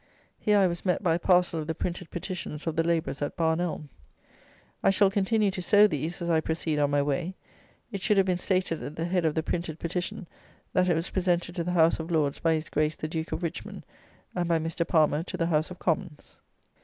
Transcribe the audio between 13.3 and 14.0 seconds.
of Richmond,